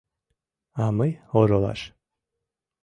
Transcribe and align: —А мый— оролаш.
—А 0.83 0.85
мый— 0.97 1.11
оролаш. 1.39 1.81